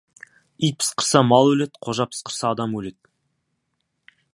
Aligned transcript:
Ит 0.67 0.77
пысқырса, 0.79 1.21
мал 1.33 1.51
өледі, 1.51 1.83
қожа 1.89 2.09
пысқырса, 2.13 2.51
адам 2.55 2.75
өледі. 2.81 2.99